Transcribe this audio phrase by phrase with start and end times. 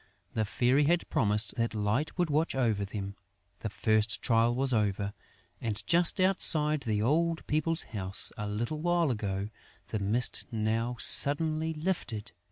[0.33, 3.13] The Fairy had promised that Light would watch over them.
[3.59, 5.13] The first trial was over;
[5.61, 9.49] and, just as outside the old people's house a little while ago,
[9.89, 12.31] the mist now suddenly lifted.